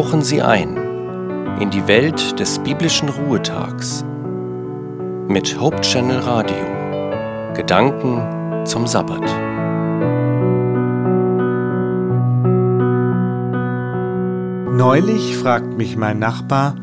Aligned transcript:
tauchen 0.00 0.22
Sie 0.22 0.40
ein 0.40 0.78
in 1.60 1.68
die 1.68 1.86
Welt 1.86 2.40
des 2.40 2.58
biblischen 2.60 3.10
Ruhetags 3.10 4.02
mit 5.28 5.60
Hope 5.60 5.78
Channel 5.82 6.20
Radio. 6.20 7.52
Gedanken 7.54 8.64
zum 8.64 8.86
Sabbat. 8.86 9.20
Neulich 14.74 15.36
fragt 15.36 15.76
mich 15.76 15.98
mein 15.98 16.18
Nachbar, 16.18 16.76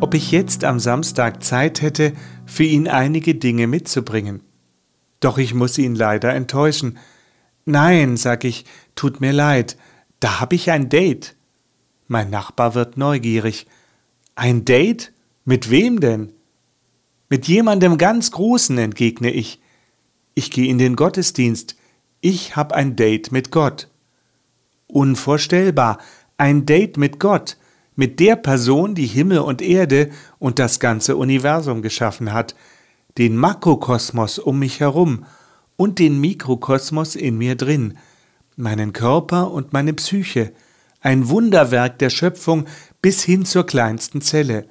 ob 0.00 0.12
ich 0.12 0.30
jetzt 0.30 0.62
am 0.62 0.80
Samstag 0.80 1.42
Zeit 1.42 1.80
hätte, 1.80 2.12
für 2.44 2.64
ihn 2.64 2.88
einige 2.88 3.36
Dinge 3.36 3.68
mitzubringen. 3.68 4.42
Doch 5.20 5.38
ich 5.38 5.54
muss 5.54 5.78
ihn 5.78 5.94
leider 5.94 6.34
enttäuschen. 6.34 6.98
Nein, 7.64 8.18
sag 8.18 8.44
ich, 8.44 8.66
tut 8.96 9.22
mir 9.22 9.32
leid, 9.32 9.78
da 10.20 10.42
hab 10.42 10.52
ich 10.52 10.70
ein 10.70 10.90
Date. 10.90 11.36
Mein 12.12 12.28
Nachbar 12.28 12.74
wird 12.74 12.96
neugierig. 12.96 13.68
Ein 14.34 14.64
Date? 14.64 15.12
Mit 15.44 15.70
wem 15.70 16.00
denn? 16.00 16.32
Mit 17.28 17.46
jemandem 17.46 17.98
ganz 17.98 18.32
Großen, 18.32 18.76
entgegne 18.78 19.30
ich. 19.30 19.60
Ich 20.34 20.50
gehe 20.50 20.68
in 20.68 20.78
den 20.78 20.96
Gottesdienst. 20.96 21.76
Ich 22.20 22.56
hab 22.56 22.72
ein 22.72 22.96
Date 22.96 23.30
mit 23.30 23.52
Gott. 23.52 23.88
Unvorstellbar, 24.88 25.98
ein 26.36 26.66
Date 26.66 26.96
mit 26.96 27.20
Gott, 27.20 27.56
mit 27.94 28.18
der 28.18 28.34
Person, 28.34 28.96
die 28.96 29.06
Himmel 29.06 29.38
und 29.38 29.62
Erde 29.62 30.10
und 30.40 30.58
das 30.58 30.80
ganze 30.80 31.16
Universum 31.16 31.80
geschaffen 31.80 32.32
hat, 32.32 32.56
den 33.18 33.36
Makrokosmos 33.36 34.40
um 34.40 34.58
mich 34.58 34.80
herum 34.80 35.26
und 35.76 36.00
den 36.00 36.20
Mikrokosmos 36.20 37.14
in 37.14 37.38
mir 37.38 37.54
drin, 37.54 37.96
meinen 38.56 38.92
Körper 38.92 39.52
und 39.52 39.72
meine 39.72 39.92
Psyche, 39.92 40.52
ein 41.00 41.28
Wunderwerk 41.28 41.98
der 41.98 42.10
Schöpfung 42.10 42.66
bis 43.00 43.22
hin 43.22 43.44
zur 43.44 43.66
kleinsten 43.66 44.20
Zelle. 44.20 44.68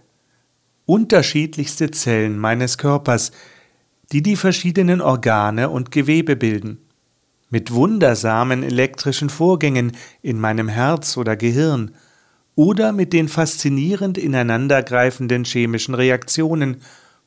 Unterschiedlichste 0.85 1.91
Zellen 1.91 2.37
meines 2.37 2.77
Körpers, 2.77 3.31
die 4.11 4.21
die 4.21 4.35
verschiedenen 4.35 5.01
Organe 5.01 5.69
und 5.69 5.91
Gewebe 5.91 6.35
bilden. 6.35 6.79
Mit 7.49 7.73
wundersamen 7.73 8.61
elektrischen 8.61 9.29
Vorgängen 9.29 9.93
in 10.21 10.39
meinem 10.39 10.67
Herz 10.67 11.17
oder 11.17 11.35
Gehirn 11.35 11.95
oder 12.55 12.91
mit 12.91 13.13
den 13.13 13.27
faszinierend 13.27 14.17
ineinandergreifenden 14.17 15.45
chemischen 15.45 15.95
Reaktionen 15.95 16.77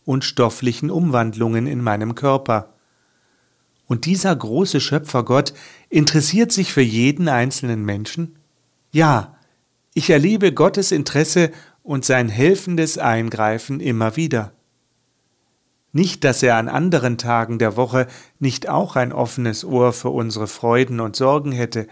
und 0.05 0.25
stofflichen 0.25 0.91
Umwandlungen 0.91 1.67
in 1.67 1.83
meinem 1.83 2.15
Körper. 2.15 2.75
Und 3.87 4.07
dieser 4.07 4.35
große 4.35 4.81
Schöpfergott 4.81 5.55
interessiert 5.89 6.53
sich 6.53 6.73
für 6.73 6.83
jeden 6.83 7.29
einzelnen 7.29 7.85
Menschen? 7.85 8.37
Ja, 8.93 9.39
ich 9.95 10.11
erlebe 10.11 10.53
Gottes 10.53 10.93
Interesse 10.93 11.51
und 11.83 12.05
sein 12.05 12.29
helfendes 12.29 12.99
Eingreifen 12.99 13.81
immer 13.81 14.17
wieder. 14.17 14.53
Nicht, 15.93 16.25
dass 16.25 16.43
er 16.43 16.57
an 16.57 16.69
anderen 16.69 17.17
Tagen 17.17 17.59
der 17.59 17.77
Woche 17.77 18.07
nicht 18.39 18.69
auch 18.69 18.95
ein 18.97 19.13
offenes 19.13 19.65
Ohr 19.65 19.95
für 19.95 20.11
unsere 20.11 20.47
Freuden 20.47 21.01
und 21.01 21.17
Sorgen 21.17 21.53
hätte, 21.53 21.87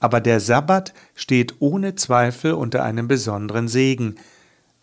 aber 0.00 0.20
der 0.20 0.40
Sabbat 0.40 0.94
steht 1.14 1.56
ohne 1.60 1.96
Zweifel 1.96 2.54
unter 2.54 2.82
einem 2.82 3.08
besonderen 3.08 3.68
Segen, 3.68 4.16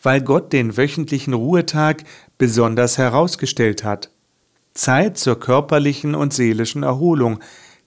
weil 0.02 0.22
Gott 0.22 0.54
den 0.54 0.78
wöchentlichen 0.78 1.34
Ruhetag 1.34 2.04
besonders 2.38 3.00
herausgestellt 3.00 3.84
hat. 3.84 4.12
Zeit 4.76 5.18
zur 5.18 5.40
körperlichen 5.40 6.14
und 6.14 6.32
seelischen 6.32 6.84
Erholung, 6.84 7.40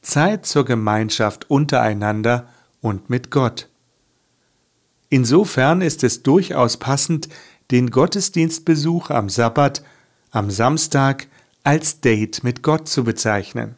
Zeit 0.02 0.46
zur 0.46 0.64
Gemeinschaft 0.64 1.48
untereinander 1.48 2.48
und 2.82 3.08
mit 3.08 3.30
Gott. 3.30 3.70
Insofern 5.08 5.80
ist 5.80 6.04
es 6.04 6.22
durchaus 6.22 6.76
passend, 6.76 7.30
den 7.70 7.90
Gottesdienstbesuch 7.90 9.08
am 9.08 9.30
Sabbat, 9.30 9.82
am 10.30 10.50
Samstag, 10.50 11.28
als 11.64 12.00
Date 12.00 12.44
mit 12.44 12.62
Gott 12.62 12.88
zu 12.88 13.04
bezeichnen. 13.04 13.76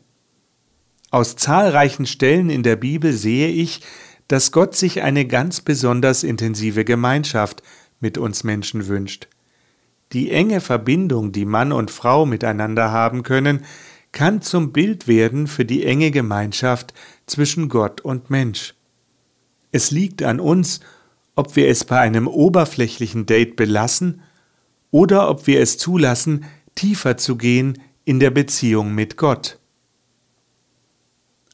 Aus 1.10 1.36
zahlreichen 1.36 2.06
Stellen 2.06 2.50
in 2.50 2.64
der 2.64 2.76
Bibel 2.76 3.12
sehe 3.12 3.48
ich, 3.48 3.82
dass 4.26 4.52
Gott 4.52 4.74
sich 4.74 5.02
eine 5.02 5.26
ganz 5.26 5.60
besonders 5.60 6.24
intensive 6.24 6.84
Gemeinschaft 6.84 7.62
mit 8.00 8.18
uns 8.18 8.42
Menschen 8.42 8.88
wünscht. 8.88 9.28
Die 10.12 10.30
enge 10.30 10.60
Verbindung, 10.60 11.32
die 11.32 11.44
Mann 11.44 11.72
und 11.72 11.90
Frau 11.90 12.26
miteinander 12.26 12.90
haben 12.90 13.22
können, 13.22 13.64
kann 14.12 14.42
zum 14.42 14.72
Bild 14.72 15.08
werden 15.08 15.46
für 15.46 15.64
die 15.64 15.84
enge 15.84 16.10
Gemeinschaft 16.10 16.94
zwischen 17.26 17.68
Gott 17.68 18.00
und 18.00 18.30
Mensch. 18.30 18.74
Es 19.74 19.90
liegt 19.90 20.22
an 20.22 20.38
uns, 20.38 20.78
ob 21.34 21.56
wir 21.56 21.66
es 21.66 21.82
bei 21.82 21.98
einem 21.98 22.28
oberflächlichen 22.28 23.26
Date 23.26 23.56
belassen 23.56 24.22
oder 24.92 25.28
ob 25.28 25.48
wir 25.48 25.60
es 25.60 25.78
zulassen, 25.78 26.44
tiefer 26.76 27.16
zu 27.16 27.34
gehen 27.34 27.82
in 28.04 28.20
der 28.20 28.30
Beziehung 28.30 28.94
mit 28.94 29.16
Gott. 29.16 29.58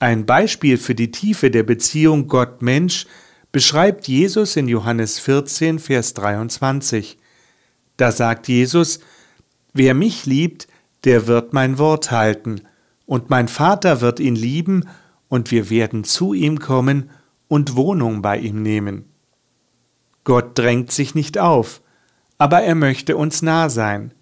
Ein 0.01 0.27
Beispiel 0.27 0.77
für 0.77 0.95
die 0.95 1.11
Tiefe 1.11 1.51
der 1.51 1.63
Beziehung 1.63 2.29
Gott-Mensch 2.29 3.07
beschreibt 3.53 4.07
Jesus 4.07 4.55
in 4.55 4.69
Johannes 4.69 5.19
14, 5.19 5.79
Vers 5.79 6.13
23. 6.13 7.17
Da 7.97 8.13
sagt 8.13 8.49
Jesus, 8.49 9.01
Wer 9.73 9.95
mich 9.95 10.27
liebt, 10.27 10.69
der 11.05 11.27
wird 11.27 11.55
mein 11.55 11.79
Wort 11.79 12.11
halten, 12.11 12.61
und 13.07 13.31
mein 13.31 13.49
Vater 13.49 14.03
wird 14.03 14.21
ihn 14.21 14.37
lieben, 14.37 14.91
und 15.29 15.51
wir 15.51 15.71
werden 15.71 16.05
zu 16.05 16.35
ihm 16.35 16.59
kommen 16.61 17.09
und 17.51 17.75
Wohnung 17.75 18.23
bei 18.23 18.39
ihm 18.39 18.63
nehmen. 18.63 19.07
Gott 20.23 20.57
drängt 20.57 20.93
sich 20.93 21.17
nicht 21.17 21.37
auf, 21.37 21.83
aber 22.39 22.63
er 22.63 22.77
möchte 22.77 23.17
uns 23.17 23.43
nah 23.43 23.69
sein. 23.69 24.15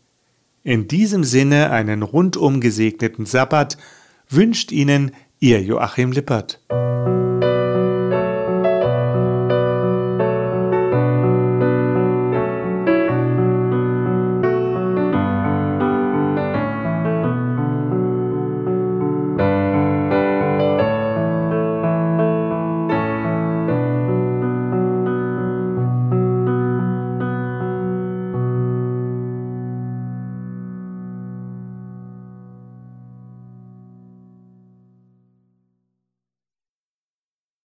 In 0.64 0.88
diesem 0.88 1.24
Sinne 1.24 1.70
einen 1.70 2.02
rundum 2.02 2.60
gesegneten 2.60 3.26
Sabbat 3.26 3.76
wünscht 4.30 4.72
Ihnen 4.72 5.12
Ihr 5.40 5.62
Joachim 5.62 6.10
Lippert. 6.10 6.62